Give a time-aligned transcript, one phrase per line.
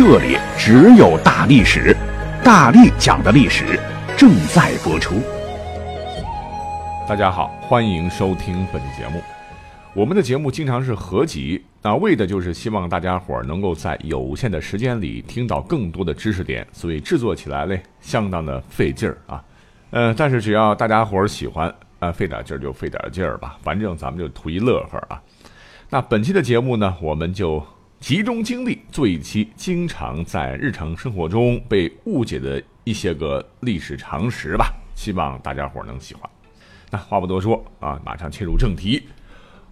[0.00, 1.94] 这里只有大历史，
[2.42, 3.78] 大力讲的历史
[4.16, 5.16] 正在播出。
[7.06, 9.20] 大家好，欢迎收听本节目。
[9.92, 19.44] 我们的节目经常是合集，那为的就是希望大家伙儿能够在有限的时间里听到更多的知识点，所以制作起来嘞相当的费劲儿啊。
[19.90, 25.20] 呃，但是只要大家伙儿喜欢，啊，费点劲儿就费点劲儿吧，反正咱们就图一乐呵啊。
[25.90, 27.62] 那本期的节目呢，我们就。
[28.00, 36.28] 集中精力做一期经常在日常生活中被误解的一些个历史常识吧，希望大家伙能喜欢。
[36.90, 39.06] 那话不多说啊，马上切入正题。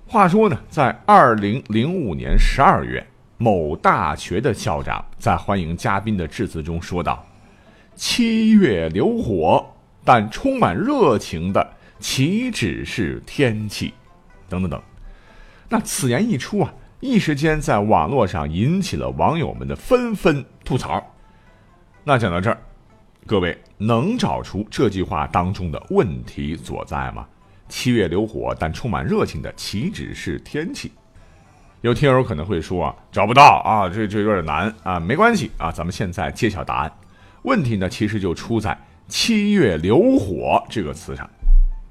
[0.06, 3.05] 话说呢，在二零零五年十二月，
[3.39, 7.27] 某大学的校长在欢迎嘉宾的致辞中说道
[7.97, 9.67] ：“七月流火，
[10.05, 11.67] 但充满热情的
[11.99, 13.95] 岂止是天气？”
[14.51, 14.81] 等等等。
[15.71, 16.71] 那此言一出啊。
[17.01, 21.15] 一时间，在网络上引起了网友们的纷纷吐槽。
[22.03, 22.59] 那讲到这儿，
[23.25, 27.25] 各位能找出这句话当中的问题所在吗？
[27.69, 30.91] 七月流火，但充满热情的岂止是天气？
[31.83, 34.99] 有听友可能会说啊，找不到啊，这这有点难啊。
[34.99, 36.93] 没关系啊，咱们现在揭晓答案。
[37.43, 41.31] 问题呢，其实就出在“七月流火”这个词上。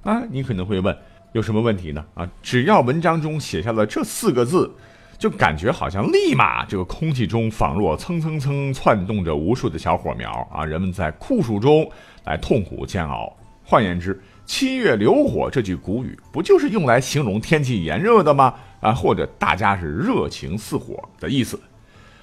[0.03, 0.93] 啊，你可能会问，
[1.31, 2.05] 有什么问题呢？
[2.15, 4.69] 啊，只要文章中写下了这四个字。
[5.17, 10.63] 就感觉好像立马这个空气中仿若蹭蹭蹭窜动着无数的小火苗啊！
[10.63, 11.89] 人们在酷暑中
[12.23, 13.35] 来痛苦煎熬。
[13.63, 18.53] 换言之，“七月流火”这句古语不就是用来形容天气炎热的吗？
[18.79, 21.59] 啊，或者大家是热情似火的意思？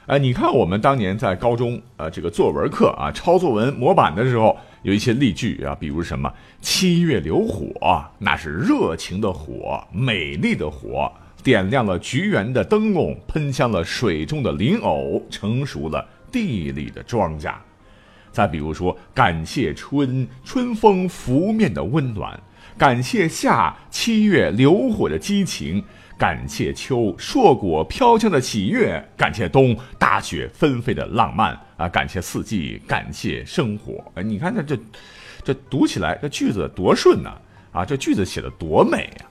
[0.07, 6.33] 哎，你看我们当年在高中呃这个作文课啊抄作文模板的时候，有一些例句啊，比如什么
[6.63, 11.11] “七月流火”，那是热情的火，美丽的火。
[11.45, 17.55] 点亮了菊园的灯笼，喷香了水中的灵藕，成熟了地里的庄稼。
[18.33, 22.41] 再比如说，感谢春春风拂面的温暖，
[22.79, 25.85] 感谢夏七月流火的激情，
[26.19, 31.87] 感谢秋硕果飘香的喜悦，感谢冬大雪纷飞的浪漫啊！
[31.89, 34.03] 感谢四季，感谢生活。
[34.15, 34.83] 哎，你看这这
[35.45, 37.37] 这读起来这句子多顺呐！
[37.71, 39.27] 啊，这句子写的多美呀！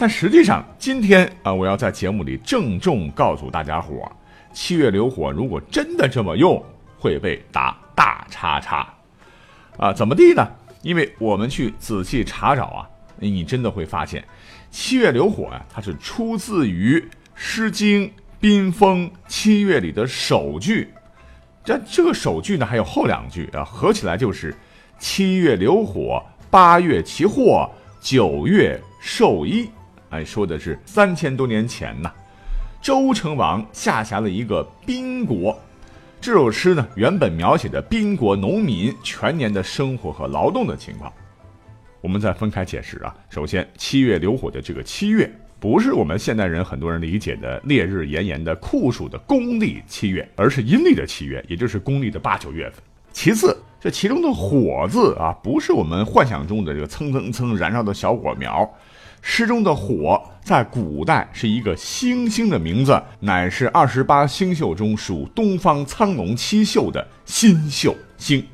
[0.00, 4.12] 但实际上，今天啊，我要在节目里郑重告诉大家伙儿
[4.50, 6.64] 七月流火如果真的这么用，
[6.98, 8.88] 会被打大叉叉，
[9.76, 10.48] 啊，怎么地呢？
[10.80, 12.88] 因为我们去仔细查找啊，
[13.18, 14.24] 你真的会发现，
[14.70, 16.98] 七月流火啊，它是出自于
[17.34, 18.08] 《诗经·
[18.40, 20.88] 宾风·七月》里的首句。
[21.62, 24.56] 这这个首句呢，还有后两句啊，合起来就是
[24.98, 29.68] “七月流火，八月其祸，九月授衣”。
[30.10, 32.12] 哎，说的是三千多年前呐，
[32.82, 35.56] 周成王下辖了一个宾国。
[36.20, 41.12] 这首诗呢，原本描写的宾国农民全年的生活和劳动的情况。
[42.00, 43.14] 我们再分开解释啊。
[43.28, 52.82] 首先，七月流火的这个七月，不是我们现代人很多人理解的烈日炎炎的酷暑的公历七月，而是阴历的七月，也就是公历的八九月份。
[53.12, 58.68] 其次，这其中的火字啊，不是我们幻想中的这个蹭蹭蹭燃烧的小火苗。
[59.22, 68.44] 诗中的火在古代是一个星星的名字，乃是二十八星宿中属东方苍龙七宿的新宿星。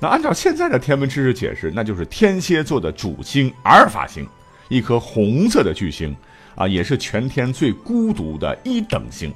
[0.00, 4.26] 那按照现在的天文知识解释，那就是天蝎座的主星阿尔法星，
[4.68, 6.16] 一颗红色的巨星
[6.56, 9.32] 啊，也是全天最孤独的一等星。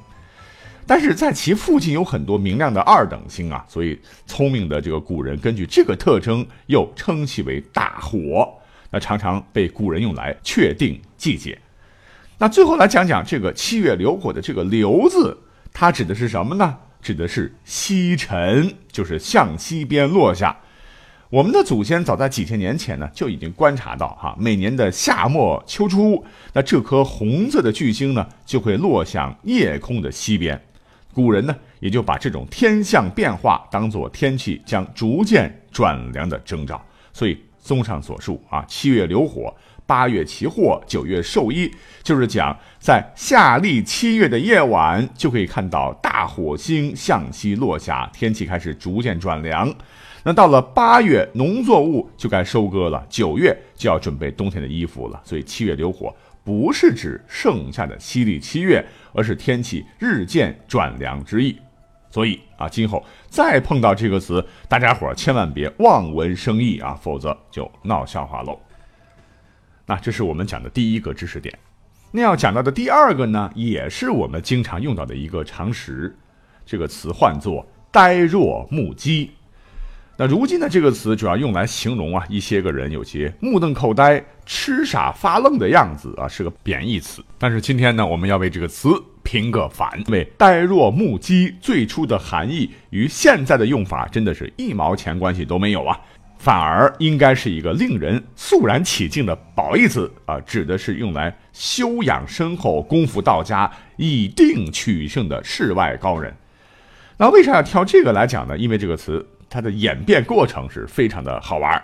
[0.87, 8.56] 但是在其附近有很多明亮的二等星啊，所以聪明的这个古人根据这个特征，又称其为大火。
[8.91, 11.59] 那常常被古人用来确定季节。
[12.39, 15.39] 那最后来讲讲这个七月流火的这个“流”字，
[15.73, 16.77] 它指的是什么呢？
[17.01, 20.55] 指的是西沉，就是向西边落下。
[21.31, 26.23] 我们的祖先早在几千年前呢就已经观察到，哈，每年的夏末秋初，
[26.53, 30.61] 那这颗红色的巨星呢就会落向夜空的西边。
[31.15, 37.46] 古人呢也就把这种天象变化当做天气将逐渐转凉的征兆，所以。
[37.67, 39.53] 综上所述啊，七月流火，
[39.85, 41.69] 八月其祸，九月受衣，
[42.05, 49.75] 就是讲在夏历七月的夜晚，就可以看到大火星向西落下，天气开始逐渐转凉。
[50.23, 55.21] 那到了八月，农作物就该收割了，九月就要准备冬天的衣服了。
[55.25, 56.15] 所以七月流火
[56.45, 61.57] 不是指盛夏的西历七月，而是天气日渐转凉之意。
[62.17, 68.59] 所以啊，今后再碰到这个词，大家伙千万别望文生义啊，否则就闹笑话喽。
[69.85, 71.55] 那这是我们讲的第一个知识点。
[72.11, 76.17] 那要讲到的第二个呢，也是我们经常用到的一个常识，
[76.65, 79.33] 这个词唤作“呆若木鸡”。
[80.19, 87.23] 那如今呢，这个词主要用来形容啊一些个人有些目瞪口呆、痴傻发愣的样子啊，是个贬义词。
[87.37, 88.89] 但是今天呢，我们要为这个词
[89.23, 96.01] 平个反，为“呆若木鸡”最初的含义与现在的用法真的是一毛钱关系都没有啊，
[96.39, 106.35] 反而应该是一个令人肃然起敬的褒义词啊，指的是用来修养深厚、功夫到家、以定取胜的世外高人。
[107.19, 108.57] 那为啥要挑这个来讲呢？
[108.57, 109.27] 因为这个词。
[109.49, 111.83] 它的演变过程是非常的好玩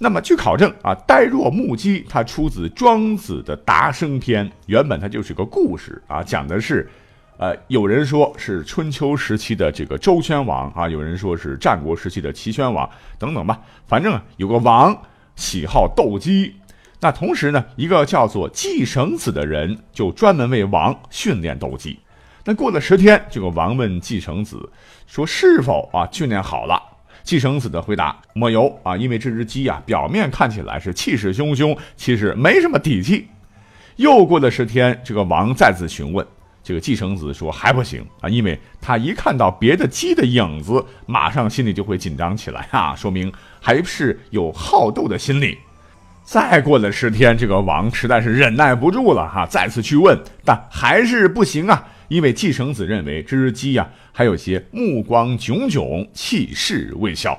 [0.00, 6.88] 那么据考证啊，呆若木鸡它出自庄子的《达生篇》，原本它就是个故事啊，讲的是，
[7.36, 12.88] 呃，有人说是春秋时期的这个周宣王啊，有人说是战国时期的齐宣王
[13.18, 14.96] 等等吧，反正有个王
[15.34, 16.54] 喜好斗鸡，
[17.00, 21.98] 那同时呢，一个叫做季绳子的人就专门为王训练斗鸡。
[22.48, 24.66] 那过了十天，这个王问季绳子
[25.06, 26.82] 说：“是否啊训练好了？”
[27.22, 33.28] 季绳子的回答：“莫有啊，因为这只鸡啊，表面看起来是气势汹汹，其实没什么底气。”
[33.96, 36.26] 又过了十天，这个王再次询问，
[36.64, 43.30] 这个继承子说：“还不行啊，因为他一看到别的鸡的影子，马上心里就会紧张起来啊，说明
[43.60, 45.58] 还是有好斗的心理。”
[46.24, 51.86] 再过了十天，这个王实在是忍耐不住了哈，再次去问，但还是不行啊。
[52.08, 57.38] 因为季绳子认为这只鸡呀，还有些目光炯炯，气势未消。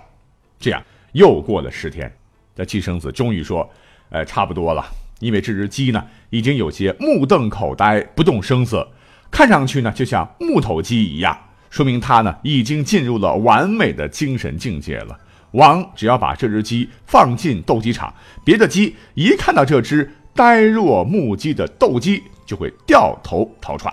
[0.59, 0.83] 这样
[1.13, 2.11] 又过了十天，
[2.55, 3.67] 这季绳子终于说
[4.11, 4.85] ：“呃，差不多了。
[5.19, 8.87] 因为这只鸡呢，已经有些目瞪口呆，不动声色，
[9.31, 11.37] 看上去呢，就像木头鸡一样，
[11.69, 15.17] 说明它呢，已经进入了完美的精神境界了。
[15.51, 18.13] 王只要把这只鸡放进斗鸡场，
[18.45, 23.91] 别的鸡一看到这只呆若木鸡的斗鸡，就会掉头逃窜。”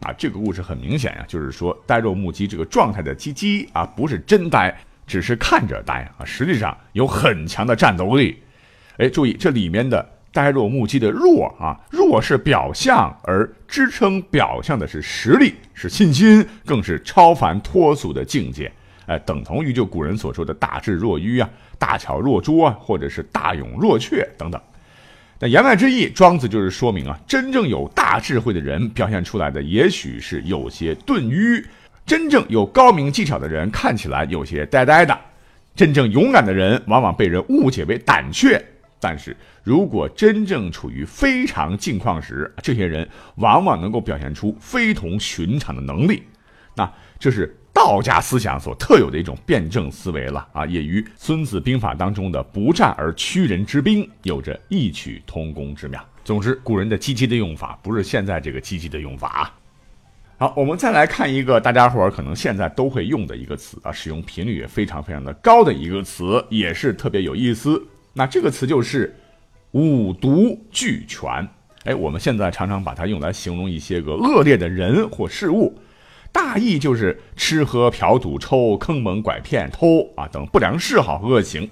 [0.00, 4.74] 啊，这个故事很明显呀，就是说呆若木鸡这个状态的鸡鸡啊，不是真呆，
[5.06, 8.42] 只是看着呆啊，实际上有很强的战斗力。
[8.96, 18.72] 哎，注意这里面的呆若木鸡的弱啊，弱是表象，而支撑表象的是实力，是信心，更是超凡脱俗的境界。
[19.04, 24.58] 哎，等同于就古人所说的大智若愚啊，大巧若拙啊，或者是大勇若怯等等。
[25.42, 31.64] 那言外之意，庄子就是说明啊，真正有大智慧的人表现出来的，也许是有些钝愚；
[32.04, 35.14] 真正有高明技巧的人，看起来有些呆呆的；
[35.74, 38.62] 真正勇敢的人，往往被人误解为胆怯。
[39.00, 46.22] 但是如果真正处于非常境况时，这些人往往能够表现出非同寻常的能力。
[46.76, 47.56] 那这是。
[47.82, 55.98] 道家思想所特有的一种辩证思维了啊，也与《孙子兵法》当中的“不战而屈人之兵”有着异曲同工之妙。
[56.22, 59.50] 总之，古人的积极的用法不是现在这个积极的用法。
[60.36, 67.82] 好，我们再来看一个大家伙儿可能现在都会用的一个词啊，使用频率也非常非常的高的一个词，也是特别有意思。
[68.12, 69.16] 那这个词就是
[69.72, 71.48] “五毒俱全”。
[71.84, 75.74] 哎，我们现在常常把它用来形容一些个恶劣的人或事物。
[76.32, 81.68] 大意就是吃喝嫖赌抽坑蒙拐骗偷啊等不良嗜好恶行。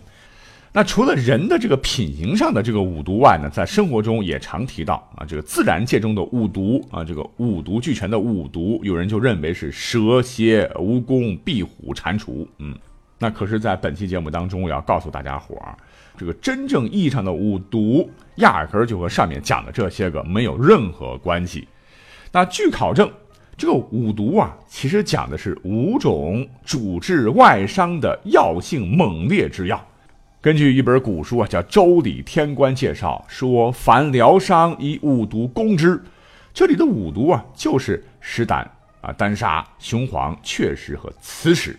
[0.72, 12.46] 那除了人的这个品行上的这个五毒外呢，在生活中也常提到啊，这个自然界中的五毒啊，这个五毒俱全的五毒，有人就认为是蛇蝎蜈蚣壁虎蟾蜍。
[12.58, 12.76] 嗯，
[13.18, 15.74] 那可是，在本期节目当中，我要告诉大家伙儿，
[16.18, 21.66] 这个真正意义上的五毒，压根儿就和上面讲的这些个没有任何关系。
[22.30, 23.10] 那据考证。
[23.58, 29.84] 这个五毒啊，其实讲的是五种主治外伤的药性猛烈之药。
[30.40, 36.00] 根据一本古书啊，叫《周礼天官》介绍说，凡疗伤以五毒攻之。
[36.54, 41.76] 这里的五毒啊，就是石胆啊、丹砂、雄黄、雀石和磁石。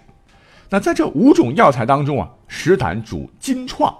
[0.69, 3.97] 那在这五种药材当中啊，石胆主金创、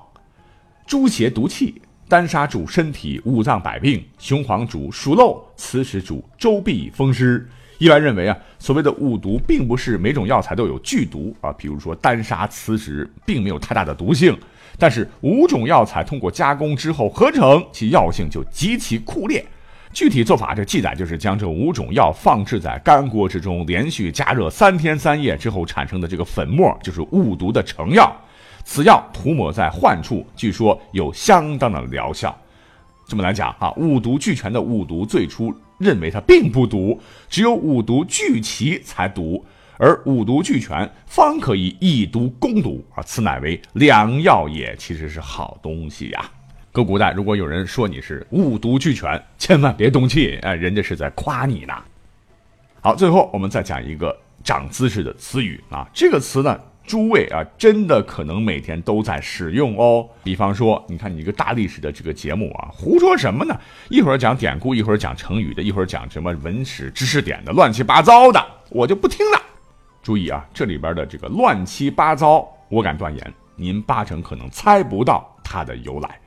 [0.86, 1.74] 诸邪毒气；
[2.10, 7.48] 丹砂主身体五脏百病；雄黄主疏漏；磁石主周痹风湿。
[7.80, 14.38] 一般认为啊，所谓的五毒，并不是每种药材都有剧毒啊，比如说丹砂、磁石，并没有太大的毒性。
[14.78, 19.44] 但是五种药材通过加工之后合成，其药性就极其酷烈。
[19.92, 28.14] 具体做法，这记载就是将这五种药放置在干锅之中，连续加热三天三夜之后产生的这个粉末，就是五毒的成药。
[28.64, 32.38] 此药涂抹在患处，据说有相当的疗效。
[33.10, 39.44] 这么来讲啊，五毒俱全的五毒最初认为它并不毒，只有五毒俱齐才毒。
[39.82, 43.01] 而五毒俱全，方可以以毒攻毒啊！
[43.01, 46.30] 此乃为良药也，其实是好东西呀。
[46.74, 51.74] 搁古代，如果有人说你是五毒俱全，千万别动气，哎，人家是在夸你呢。
[52.82, 54.13] 好，最后我们再讲一个
[54.44, 60.10] 长姿势的词语啊，这个词呢，诸位啊，真的可能每天都在使用哦。
[60.24, 63.55] 比方说，你看你一个大历史的这个节目啊，胡说什么呢？
[63.89, 69.39] 一会儿讲典故，一会儿讲成语的，一会儿讲什么文史知识点的，乱七八糟的，我就不听了。
[70.01, 76.19] 注意啊，这里边的这个乱七八糟，我敢断言，您八成可能猜不到它的由来。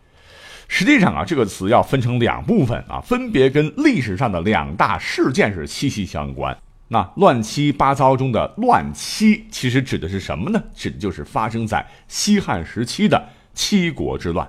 [0.68, 6.56] 实际上啊，这个词要分成两部分啊，分别跟历史上的两大事件是息息相关。
[6.92, 10.62] 那乱七八糟中的乱七，其实指的是什么呢？
[10.74, 14.46] 指的就是发生在西汉时期的七国之乱。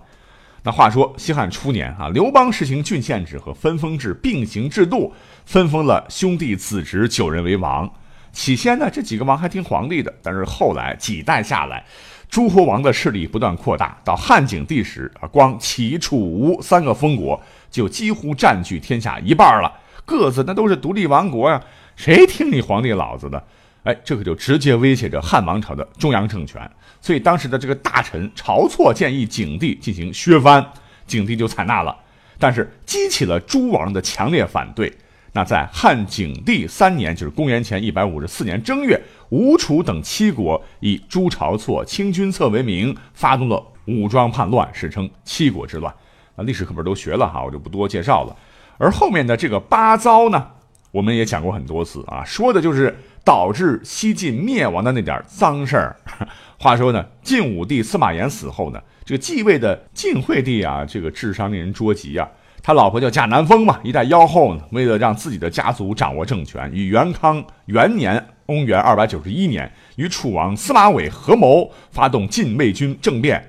[0.61, 5.13] 那话说西汉初年啊，刘邦实行郡县制和分封制并行制度，
[5.45, 7.89] 分封了兄弟子侄九人为王。
[8.33, 11.85] 起先呢，这几个王还听皇帝的，但是后来几代下来，
[12.29, 19.71] 诸侯王的势力不断扩大，到汉景帝时啊，光齐、楚、吴三个封国就几乎占据天下一半了，
[20.03, 21.61] 各自那都是独立王国呀，
[21.95, 23.43] 谁听你皇帝老子的？
[23.83, 26.69] 哎，这可就直接威胁着汉王朝的中央政权。
[27.01, 30.65] 所以当时的这个大臣晁错建议景帝进行削藩，
[31.05, 31.93] 景帝就采纳了，
[32.39, 34.91] 但是激起了诸王的强烈反对。
[35.33, 45.93] 那在汉景帝三年，就是公元前一百五十四年正月，吴楚等七国以朱晁错清君侧为名，发动了武装叛乱，史称七国之乱。
[46.35, 48.35] 那历史课本都学了哈，我就不多介绍了。
[48.77, 50.47] 而后面的这个八糟呢，
[50.93, 52.95] 我们也讲过很多次啊，说的就是
[53.25, 55.95] 导致西晋灭亡的那点脏事儿。
[56.59, 62.29] 话说呢，晋武帝司马炎死后呢，这个继位的晋惠帝啊，这个智商令人捉急啊。
[62.61, 64.61] 他老婆叫贾南风嘛，一代妖后呢。
[64.69, 73.43] 为了让自己的家族掌握政权，与元康元年（公元二百九十一年）与楚王司马玮合谋，发动禁卫军政变。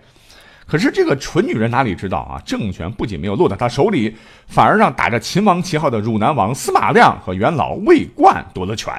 [0.66, 2.40] 可是这个蠢女人哪里知道啊？
[2.44, 4.16] 政权不仅没有落在她手里，
[4.47, 8.92] 反而让打着秦王旗号的汝南王司马亮和元老魏冠夺了权。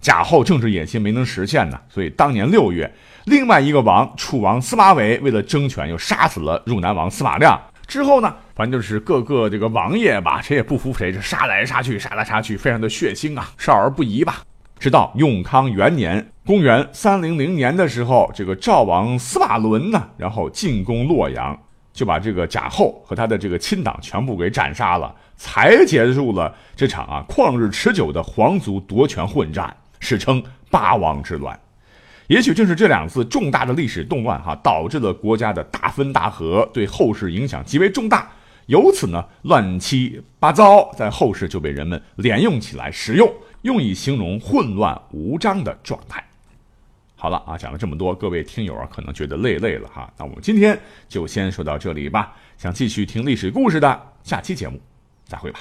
[0.00, 2.92] 贾后政治野心没能实现呢，所以当年六月，
[3.24, 7.60] 另外一个王楚王司马玮为了争权，又杀死了汝南王司马亮。
[7.86, 14.42] 之后呢，反正就是各个这个王爷吧，谁也不服谁，这杀来杀去，杀来杀去，非常的血腥啊，少儿不宜吧。
[14.78, 21.58] 直到永康元年（公元三零零年）的时候，这个赵王司马伦呢，然后进攻洛阳，
[21.92, 31.58] 就把这个贾后和他的这个亲党全部给斩杀了，才结束了这场啊旷日持久的皇族夺权混战，史称八王之乱。
[32.26, 38.30] 也许正是这两次重大的历史动乱，哈，导致了国家的大分大合，对后世影响极为重大。
[38.66, 43.32] 由此呢，乱七八糟在后世就被人们连用起来使用，
[43.66, 46.24] 用以形容混乱无章的状态。
[47.16, 50.08] 好了啊，讲了这么多，各位听友啊，可能觉得累累了哈。
[50.16, 52.36] 那我们今天就先说到这里吧。
[52.56, 54.80] 想继续听历史故事的，下期节目
[55.24, 55.58] 再会吧。